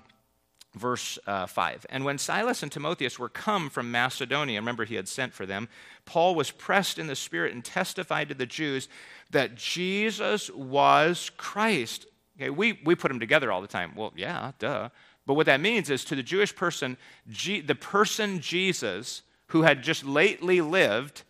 [0.77, 1.85] verse uh, 5.
[1.89, 5.67] And when Silas and Timotheus were come from Macedonia, remember he had sent for them,
[6.05, 8.87] Paul was pressed in the Spirit and testified to the Jews
[9.31, 12.05] that Jesus was Christ.
[12.37, 13.93] Okay, we, we put them together all the time.
[13.95, 14.89] Well, yeah, duh.
[15.27, 16.97] But what that means is to the Jewish person,
[17.29, 21.23] G- the person Jesus, who had just lately lived,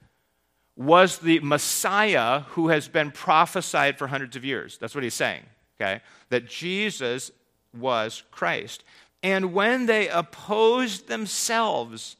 [0.77, 4.77] was the Messiah who has been prophesied for hundreds of years.
[4.77, 5.43] That's what he's saying,
[5.75, 6.01] okay?
[6.29, 7.31] That Jesus
[7.75, 8.83] was Christ.
[9.23, 12.17] And when they opposed themselves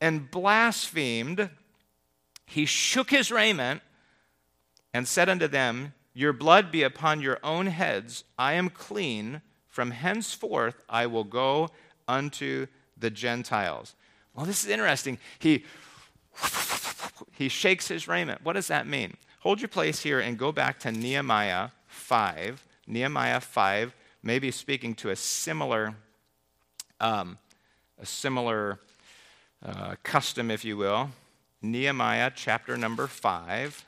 [0.00, 1.48] and blasphemed,
[2.44, 3.82] he shook his raiment
[4.92, 8.24] and said unto them, Your blood be upon your own heads.
[8.36, 9.42] I am clean.
[9.78, 11.68] From henceforth I will go
[12.08, 12.66] unto
[12.98, 13.94] the Gentiles.
[14.34, 15.18] Well, this is interesting.
[15.38, 15.64] He,
[17.30, 18.42] he shakes his raiment.
[18.42, 19.16] What does that mean?
[19.38, 22.60] Hold your place here and go back to Nehemiah 5.
[22.88, 25.94] Nehemiah 5, maybe speaking to a similar,
[26.98, 27.38] um,
[28.00, 28.80] a similar
[29.64, 31.10] uh, custom, if you will.
[31.62, 33.84] Nehemiah chapter number 5.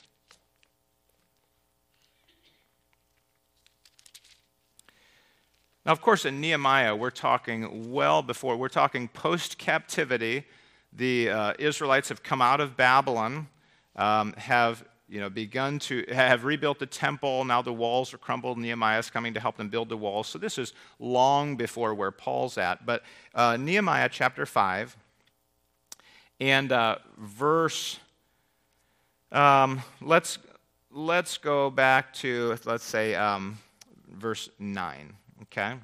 [5.87, 10.45] Now, of course, in Nehemiah, we're talking well before, we're talking post captivity.
[10.93, 13.49] The uh, Israelites have come out of Babylon,
[13.97, 17.45] um, have you know, begun to have rebuilt the temple.
[17.45, 18.59] Now the walls are crumbled.
[18.59, 20.29] Nehemiah is coming to help them build the walls.
[20.29, 22.85] So this is long before where Paul's at.
[22.85, 23.03] But
[23.35, 24.97] uh, Nehemiah chapter 5
[26.40, 27.99] and uh, verse,
[29.33, 30.38] um, let's,
[30.93, 33.59] let's go back to, let's say, um,
[34.09, 35.14] verse 9.
[35.42, 35.74] Okay?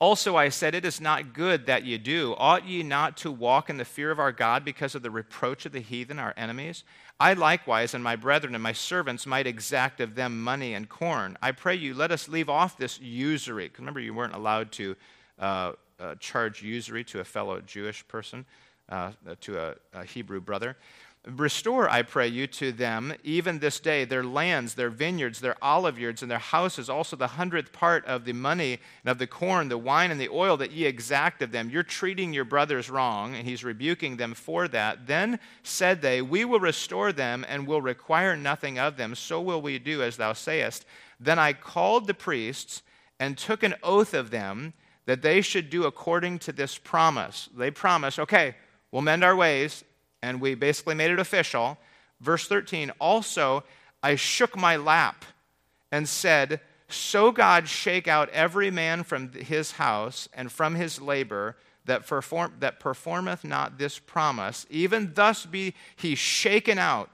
[0.00, 2.34] Also, I said, It is not good that ye do.
[2.36, 5.66] Ought ye not to walk in the fear of our God because of the reproach
[5.66, 6.84] of the heathen, our enemies?
[7.20, 11.38] I likewise and my brethren and my servants might exact of them money and corn.
[11.40, 13.70] I pray you, let us leave off this usury.
[13.78, 14.96] Remember, you weren't allowed to
[15.38, 18.44] uh, uh, charge usury to a fellow Jewish person,
[18.88, 19.12] uh,
[19.42, 20.76] to a, a Hebrew brother.
[21.26, 26.20] Restore, I pray you, to them, even this day, their lands, their vineyards, their oliveyards,
[26.20, 29.78] and their houses, also the hundredth part of the money and of the corn, the
[29.78, 31.70] wine, and the oil that ye exact of them.
[31.70, 35.06] You're treating your brothers wrong, and he's rebuking them for that.
[35.06, 39.14] Then said they, We will restore them and will require nothing of them.
[39.14, 40.84] So will we do as thou sayest.
[41.18, 42.82] Then I called the priests
[43.18, 44.74] and took an oath of them
[45.06, 47.48] that they should do according to this promise.
[47.56, 48.56] They promised, okay,
[48.90, 49.84] we'll mend our ways,
[50.24, 51.76] and we basically made it official.
[52.18, 53.62] Verse 13, also,
[54.02, 55.26] I shook my lap
[55.92, 61.56] and said, So God shake out every man from his house and from his labor
[61.84, 67.10] that, perform, that performeth not this promise, even thus be he shaken out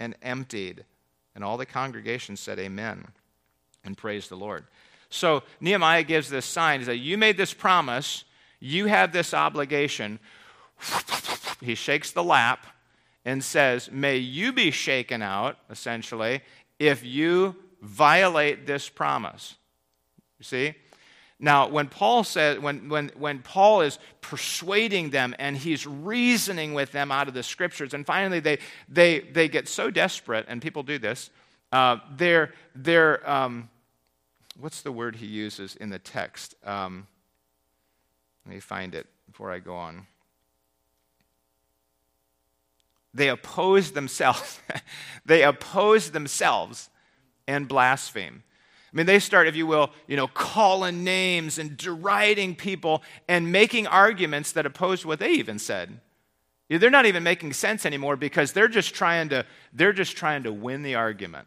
[0.00, 0.86] and emptied.
[1.34, 3.08] And all the congregation said, Amen,
[3.84, 4.64] and praised the Lord.
[5.10, 6.80] So Nehemiah gives this sign.
[6.80, 8.24] He says, You made this promise,
[8.58, 10.18] you have this obligation.
[11.64, 12.66] He shakes the lap
[13.24, 16.42] and says, May you be shaken out, essentially,
[16.78, 19.56] if you violate this promise.
[20.38, 20.74] You see?
[21.40, 26.92] Now, when Paul says, when, when, when Paul is persuading them and he's reasoning with
[26.92, 30.82] them out of the scriptures, and finally they, they, they get so desperate, and people
[30.82, 31.30] do this,
[31.72, 33.68] uh, they're, they're um,
[34.58, 36.54] what's the word he uses in the text?
[36.64, 37.06] Um,
[38.46, 40.06] let me find it before I go on.
[43.14, 44.60] They oppose themselves.
[45.24, 46.90] they oppose themselves
[47.46, 48.42] and blaspheme.
[48.92, 53.50] I mean, they start, if you will, you know, calling names and deriding people and
[53.50, 56.00] making arguments that oppose what they even said.
[56.68, 60.52] They're not even making sense anymore because they're just trying to, they're just trying to
[60.52, 61.46] win the argument.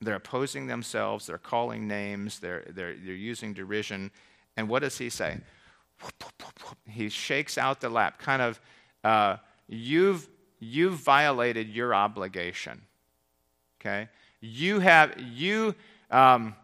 [0.00, 4.10] They're opposing themselves, they're calling names, they're, they're, they're using derision.
[4.56, 5.38] And what does he say?
[6.88, 8.60] He shakes out the lap, kind of,
[9.04, 9.36] uh,
[9.72, 10.28] you've,
[10.60, 12.82] you've violated your obligation.
[13.80, 14.08] Okay?
[14.40, 15.74] You have, you,
[16.10, 16.54] um,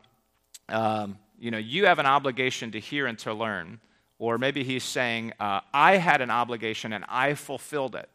[0.68, 3.80] um, you know, you have an obligation to hear and to learn.
[4.18, 8.08] Or maybe he's saying, uh, I had an obligation and I fulfilled it,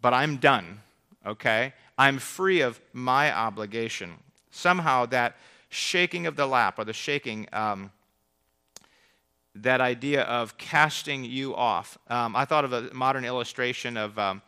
[0.00, 0.80] but I'm done,
[1.24, 1.74] okay?
[1.96, 4.14] I'm free of my obligation.
[4.50, 5.36] Somehow that
[5.68, 7.92] shaking of the lap or the shaking, um,
[9.54, 11.98] that idea of casting you off.
[12.08, 14.42] Um, I thought of a modern illustration of um,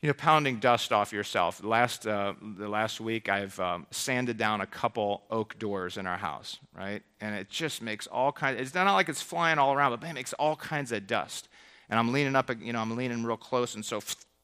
[0.00, 1.62] you know, pounding dust off yourself.
[1.64, 6.16] Last, uh, the last week, I've um, sanded down a couple oak doors in our
[6.16, 7.02] house, right?
[7.20, 8.60] And it just makes all kinds.
[8.60, 11.48] It's not like it's flying all around, but man, it makes all kinds of dust.
[11.90, 14.00] And I'm leaning up, you know, I'm leaning real close, and so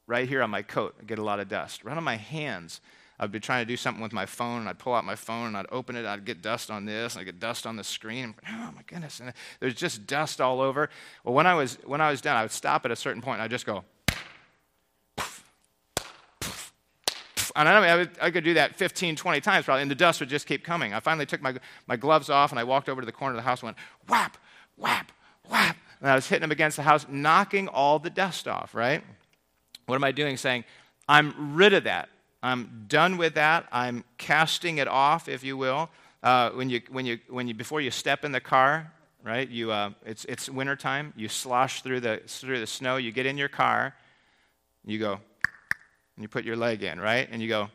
[0.07, 1.85] right here on my coat, I get a lot of dust.
[1.85, 2.81] Right on my hands,
[3.19, 5.47] I'd be trying to do something with my phone, and I'd pull out my phone,
[5.47, 7.83] and I'd open it, I'd get dust on this, and I'd get dust on the
[7.83, 8.35] screen.
[8.49, 9.19] oh my goodness!
[9.19, 10.89] And there's just dust all over.
[11.23, 13.35] Well, when I was when I was done, I would stop at a certain point,
[13.35, 13.83] and I'd just go
[17.55, 19.95] And I, mean, I, would, I, could do that 15, 20 times probably, and the
[19.95, 20.93] dust would just keep coming.
[20.93, 21.55] I finally took my,
[21.87, 23.77] my gloves off and I walked over to the corner of the house and went
[24.09, 24.37] whap,
[24.75, 25.11] whap,
[25.49, 25.77] whap.
[26.01, 29.01] And I was hitting them against the house, knocking all the dust off, right?
[29.85, 30.35] What am I doing?
[30.35, 30.65] Saying,
[31.07, 32.09] I'm rid of that.
[32.45, 33.65] I'm done with that.
[33.71, 35.89] I'm casting it off, if you will.
[36.21, 38.91] Uh, when you, when you, when you, before you step in the car,
[39.23, 39.49] right?
[39.49, 41.11] You, uh, it's, it's wintertime.
[41.15, 42.97] You slosh through the, through the snow.
[42.97, 43.95] You get in your car.
[44.85, 47.27] You go, and you put your leg in, right?
[47.31, 47.67] And you go,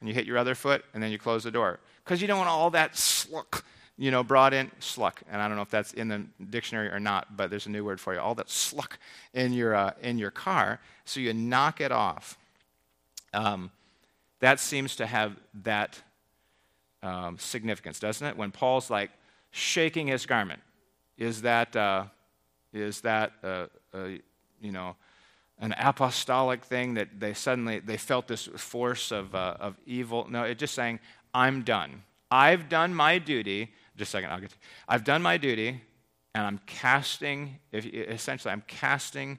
[0.00, 1.80] and you hit your other foot, and then you close the door.
[2.04, 3.64] Because you don't want all that sluck,
[3.96, 5.22] you know, brought in, sluck.
[5.30, 7.82] And I don't know if that's in the dictionary or not, but there's a new
[7.86, 8.20] word for you.
[8.20, 8.98] All that sluck
[9.32, 12.36] in your, uh, in your car, so you knock it off.
[13.32, 13.70] Um,
[14.44, 16.00] that seems to have that
[17.02, 18.36] um, significance, doesn't it?
[18.36, 19.10] When Paul's like
[19.50, 20.60] shaking his garment,
[21.16, 22.04] is that, uh,
[22.72, 24.08] is that uh, uh
[24.60, 24.96] you know,
[25.58, 30.42] an apostolic thing that they suddenly they felt this force of, uh, of evil no
[30.42, 30.98] it's just saying
[31.32, 34.56] i'm done i've done my duty just a second i'll get to,
[34.88, 35.80] i've done my duty
[36.34, 39.38] and i'm casting if, essentially i'm casting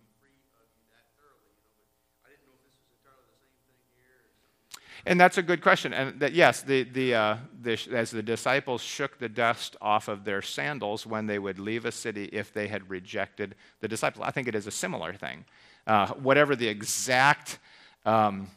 [5.05, 5.93] And that's a good question.
[5.93, 10.23] And that, yes, the, the, uh, the, as the disciples shook the dust off of
[10.23, 14.31] their sandals when they would leave a city if they had rejected the disciples, I
[14.31, 15.45] think it is a similar thing.
[15.87, 17.57] Uh, whatever the exact
[18.05, 18.47] um,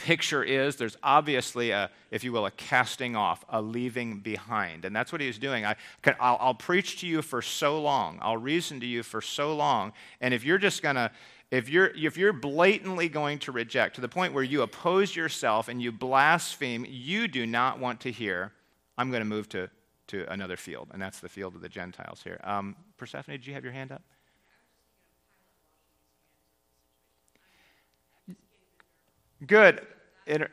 [0.00, 4.96] picture is there's obviously a if you will a casting off a leaving behind and
[4.96, 5.76] that's what he's doing I
[6.18, 9.92] I'll, I'll preach to you for so long i'll reason to you for so long
[10.22, 11.10] and if you're just going to
[11.50, 15.68] if you're if you're blatantly going to reject to the point where you oppose yourself
[15.68, 18.52] and you blaspheme you do not want to hear
[18.98, 19.68] i'm going to move to
[20.06, 23.54] to another field and that's the field of the gentiles here um, persephone did you
[23.54, 24.02] have your hand up
[29.46, 29.86] Good.
[30.26, 30.50] Inter-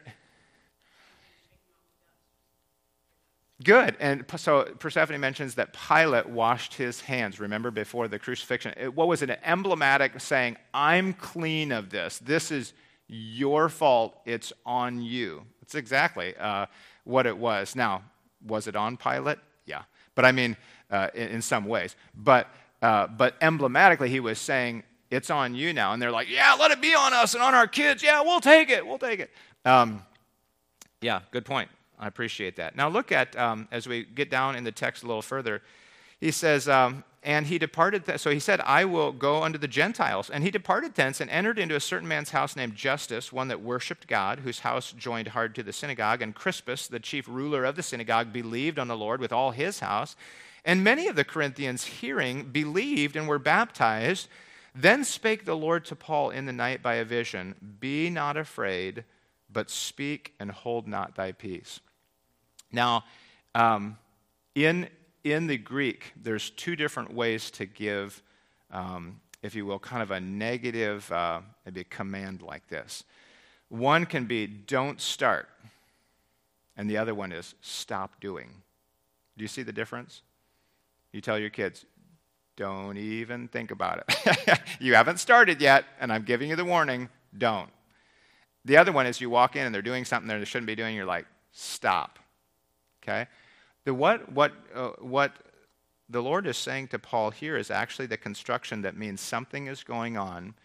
[3.67, 3.97] Good.
[3.99, 8.73] And so Persephone mentions that Pilate washed his hands, remember, before the crucifixion.
[8.77, 9.29] It, what was it?
[9.29, 12.17] An emblematic saying, I'm clean of this.
[12.19, 12.71] This is
[13.09, 14.21] your fault.
[14.25, 15.43] It's on you.
[15.59, 16.67] That's exactly uh,
[17.03, 17.75] what it was.
[17.75, 18.03] Now,
[18.41, 19.39] was it on Pilate?
[19.65, 19.81] Yeah.
[20.15, 20.55] But I mean,
[20.89, 21.97] uh, in, in, some ways.
[22.15, 22.47] But,
[22.81, 25.91] uh, but emblematically, he was saying, It's on you now.
[25.91, 28.01] And they're like, Yeah, let it be on us and on our kids.
[28.01, 28.87] Yeah, we'll take it.
[28.87, 29.29] We'll take it.
[29.65, 30.05] Um,
[31.01, 31.69] yeah, good point.
[31.99, 32.75] I appreciate that.
[32.75, 35.61] Now, look at, um, as we get down in the text a little further,
[36.19, 38.05] he says, um, and he departed.
[38.05, 40.29] Th- so he said, I will go unto the Gentiles.
[40.29, 43.61] And he departed thence and entered into a certain man's house named Justus, one that
[43.61, 46.21] worshipped God, whose house joined hard to the synagogue.
[46.21, 49.79] And Crispus, the chief ruler of the synagogue, believed on the Lord with all his
[49.79, 50.15] house.
[50.63, 54.27] And many of the Corinthians, hearing, believed and were baptized.
[54.73, 59.03] Then spake the Lord to Paul in the night by a vision Be not afraid,
[59.51, 61.79] but speak and hold not thy peace.
[62.71, 63.03] Now,
[63.55, 63.97] um,
[64.55, 64.89] in,
[65.23, 68.21] in the Greek, there's two different ways to give,
[68.71, 73.03] um, if you will, kind of a negative, uh, maybe a command like this.
[73.69, 75.49] One can be, don't start,
[76.75, 78.49] and the other one is, stop doing.
[79.37, 80.21] Do you see the difference?
[81.11, 81.85] You tell your kids,
[82.55, 84.59] don't even think about it.
[84.79, 87.69] you haven't started yet, and I'm giving you the warning, don't.
[88.65, 90.95] The other one is you walk in and they're doing something they shouldn't be doing,
[90.95, 92.19] you're like, stop.
[93.07, 93.27] Okay?
[93.85, 95.33] The what, what, uh, what
[96.09, 99.83] the Lord is saying to Paul here is actually the construction that means something is
[99.83, 100.55] going on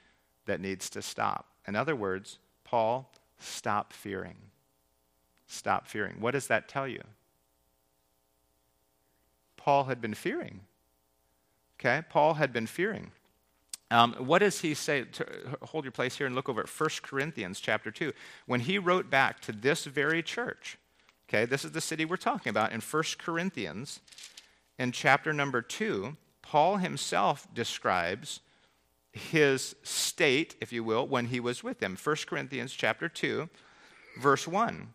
[0.47, 1.47] that needs to stop.
[1.69, 4.37] In other words, Paul, stop fearing.
[5.47, 6.17] Stop fearing.
[6.21, 7.03] What does that tell you?
[9.57, 10.61] Paul had been fearing.
[11.79, 12.03] Okay?
[12.09, 13.13] Paul had been fearing.
[13.91, 15.05] Um, what does he say?
[15.05, 15.27] To,
[15.63, 18.13] hold your place here and look over at 1 Corinthians chapter 2.
[18.47, 20.79] When he wrote back to this very church,
[21.33, 24.01] Okay, this is the city we're talking about in 1 Corinthians.
[24.79, 28.41] In chapter number 2, Paul himself describes
[29.13, 31.97] his state, if you will, when he was with them.
[32.03, 33.49] 1 Corinthians chapter 2,
[34.21, 34.89] verse 1.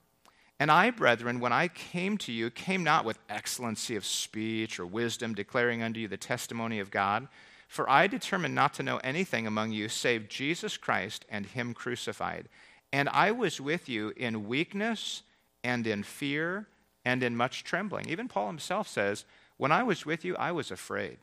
[0.59, 4.85] And I, brethren, when I came to you, came not with excellency of speech or
[4.85, 7.27] wisdom, declaring unto you the testimony of God.
[7.67, 12.47] For I determined not to know anything among you save Jesus Christ and Him crucified.
[12.93, 15.23] And I was with you in weakness
[15.64, 16.68] and in fear
[17.05, 18.10] and in much trembling.
[18.10, 19.26] Even Paul himself says,
[19.58, 21.18] When I was with you, I was afraid.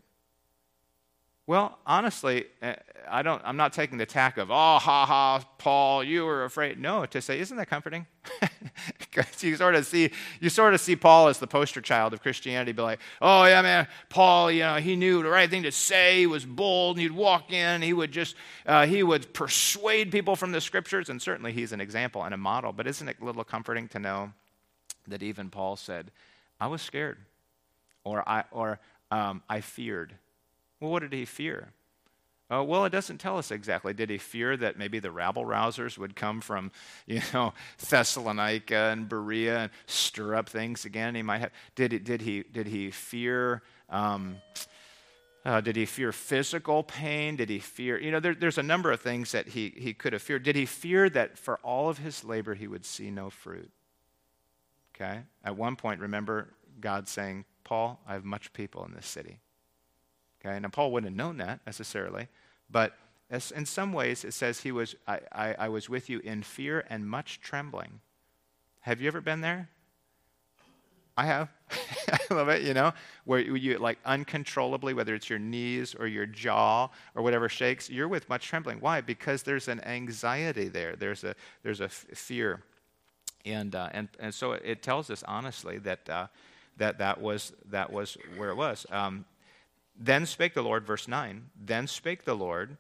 [1.47, 2.75] Well, honestly, eh,
[3.09, 6.79] I don't, I'm not taking the tack of, oh, ha ha, Paul, you were afraid.
[6.79, 8.07] No, to say, isn't that comforting?
[9.41, 10.11] You sort of see,
[10.41, 13.63] you sort of see Paul as the poster child of Christianity, be like, oh yeah,
[13.63, 16.21] man, Paul, you know, he knew the right thing to say.
[16.21, 18.35] He was bold, and he'd walk in, he would just,
[18.67, 22.39] uh, he would persuade people from the scriptures, and certainly he's an example and a
[22.39, 22.73] model.
[22.73, 24.33] But isn't it a little comforting to know
[25.07, 26.11] that even Paul said,
[26.61, 27.19] I was scared,
[28.05, 28.79] or I, or
[29.11, 30.15] um, I feared
[30.85, 31.73] well, what did he fear?
[32.51, 33.95] Uh, well, it doesn't tell us exactly.
[33.95, 36.71] Did he fear that maybe the rabble rousers would come from,
[37.07, 41.15] you know, Thessalonica and Berea and stir up things again?
[41.15, 41.53] He might have.
[41.75, 41.99] Did he?
[41.99, 42.43] Did he?
[42.43, 43.63] Did he fear?
[43.89, 44.37] Um,
[45.45, 47.37] uh, did he fear physical pain?
[47.37, 47.99] Did he fear?
[47.99, 50.43] You know, there, there's a number of things that he he could have feared.
[50.43, 53.71] Did he fear that for all of his labor he would see no fruit?
[54.95, 55.21] Okay.
[55.43, 59.39] At one point, remember God saying, "Paul, I have much people in this city."
[60.45, 62.29] Okay, now Paul wouldn't have known that necessarily,
[62.71, 62.97] but
[63.31, 66.43] as, in some ways it says he was, I, I, I was with you in
[66.43, 68.01] fear and much trembling.
[68.81, 69.71] Have you ever been there?
[71.17, 71.49] I have.
[72.13, 72.93] I love it, you know,
[73.25, 78.09] where you like uncontrollably, whether it's your knees or your jaw or whatever shakes, you're
[78.09, 78.81] with much trembling.
[78.81, 79.01] Why?
[79.01, 80.97] Because there's an anxiety there.
[80.97, 82.63] There's a there's a f- fear,
[83.47, 86.27] and uh, and and so it tells us honestly that uh,
[86.79, 88.85] that that was that was where it was.
[88.91, 89.25] Um,
[89.97, 92.77] then spake the Lord, verse 9, then spake the Lord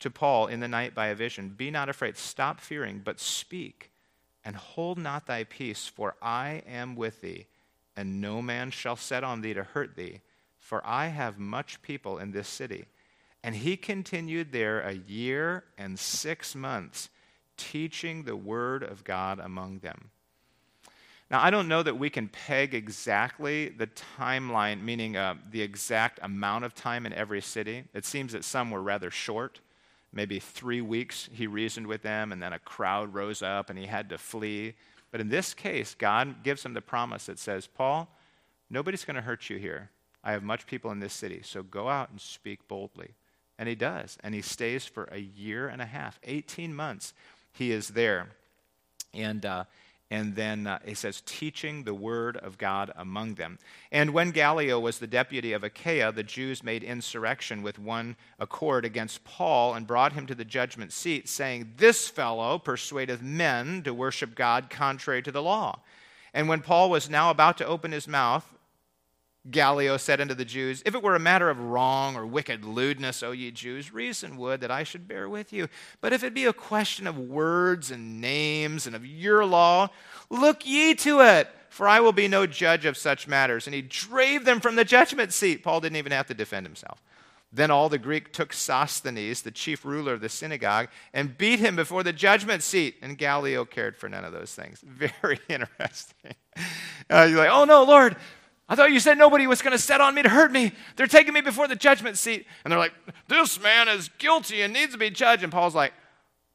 [0.00, 3.90] to Paul in the night by a vision Be not afraid, stop fearing, but speak,
[4.44, 7.46] and hold not thy peace, for I am with thee,
[7.96, 10.20] and no man shall set on thee to hurt thee,
[10.58, 12.86] for I have much people in this city.
[13.42, 17.08] And he continued there a year and six months,
[17.56, 20.10] teaching the word of God among them.
[21.30, 26.20] Now, I don't know that we can peg exactly the timeline, meaning uh, the exact
[26.22, 27.84] amount of time in every city.
[27.92, 29.60] It seems that some were rather short.
[30.10, 33.84] Maybe three weeks he reasoned with them, and then a crowd rose up and he
[33.84, 34.74] had to flee.
[35.10, 38.08] But in this case, God gives him the promise that says, Paul,
[38.70, 39.90] nobody's going to hurt you here.
[40.24, 43.10] I have much people in this city, so go out and speak boldly.
[43.58, 44.16] And he does.
[44.22, 47.12] And he stays for a year and a half, 18 months.
[47.52, 48.28] He is there.
[49.12, 49.64] And, uh,
[50.10, 53.58] and then uh, he says, teaching the word of God among them.
[53.92, 58.86] And when Gallio was the deputy of Achaia, the Jews made insurrection with one accord
[58.86, 63.92] against Paul and brought him to the judgment seat, saying, This fellow persuadeth men to
[63.92, 65.80] worship God contrary to the law.
[66.32, 68.57] And when Paul was now about to open his mouth,
[69.50, 73.22] Gallio said unto the Jews, If it were a matter of wrong or wicked lewdness,
[73.22, 75.68] O ye Jews, reason would that I should bear with you.
[76.00, 79.88] But if it be a question of words and names and of your law,
[80.30, 83.66] look ye to it, for I will be no judge of such matters.
[83.66, 85.62] And he drave them from the judgment seat.
[85.62, 87.02] Paul didn't even have to defend himself.
[87.50, 91.76] Then all the Greek took Sosthenes, the chief ruler of the synagogue, and beat him
[91.76, 92.96] before the judgment seat.
[93.00, 94.80] And Gallio cared for none of those things.
[94.86, 96.34] Very interesting.
[97.10, 98.16] Uh, you're like, oh no, Lord,
[98.68, 100.72] I thought you said nobody was going to set on me to hurt me.
[100.96, 102.46] They're taking me before the judgment seat.
[102.64, 102.92] And they're like,
[103.26, 105.42] this man is guilty and needs to be judged.
[105.42, 105.94] And Paul's like,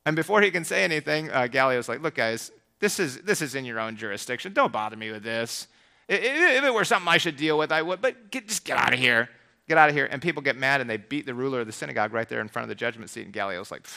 [0.06, 3.56] and before he can say anything, uh, Gallio's like, look, guys, this is, this is
[3.56, 4.54] in your own jurisdiction.
[4.54, 5.68] Don't bother me with this.
[6.08, 8.02] If it were something I should deal with, I would.
[8.02, 9.30] But get, just get out of here.
[9.68, 10.06] Get out of here.
[10.06, 12.48] And people get mad and they beat the ruler of the synagogue right there in
[12.50, 13.24] front of the judgment seat.
[13.24, 13.88] And Gallio's like,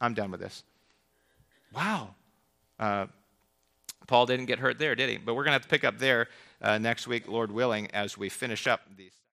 [0.00, 0.64] I'm done with this.
[1.72, 2.14] Wow.
[2.78, 3.06] Uh,
[4.06, 5.16] Paul didn't get hurt there, did he?
[5.16, 6.28] But we're going to have to pick up there
[6.60, 9.23] Uh, next week, Lord willing, as we finish up these.